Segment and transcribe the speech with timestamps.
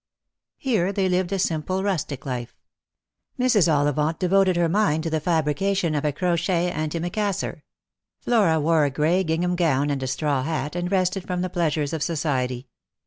[0.57, 2.57] Here they lived a simple rustic life.
[3.39, 3.71] Mrs.
[3.71, 7.61] Ollivant devoted her mind to the fabrication of a crochet antimacassar;
[8.19, 11.93] Flora wore a gray gingham gown and a straw hat, and rested from the pleasures
[11.93, 12.67] of society.